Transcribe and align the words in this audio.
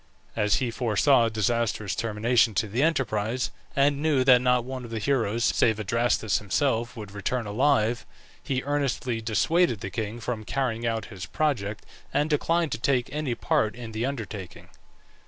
As 0.35 0.55
he 0.55 0.71
foresaw 0.71 1.25
a 1.27 1.29
disastrous 1.29 1.93
termination 1.93 2.55
to 2.55 2.67
the 2.67 2.81
enterprise, 2.81 3.51
and 3.75 4.01
knew 4.01 4.23
that 4.23 4.41
not 4.41 4.65
one 4.65 4.83
of 4.83 4.89
the 4.89 4.97
heroes, 4.97 5.43
save 5.45 5.79
Adrastus 5.79 6.39
himself, 6.39 6.97
would 6.97 7.11
return 7.11 7.45
alive, 7.45 8.03
he 8.41 8.63
earnestly 8.63 9.21
dissuaded 9.21 9.81
the 9.81 9.91
king 9.91 10.19
from 10.19 10.43
carrying 10.43 10.87
out 10.87 11.05
his 11.13 11.27
project, 11.27 11.85
and 12.11 12.31
declined 12.31 12.71
to 12.71 12.79
take 12.79 13.13
any 13.13 13.35
part 13.35 13.75
in 13.75 13.91
the 13.91 14.03
undertaking. 14.07 14.69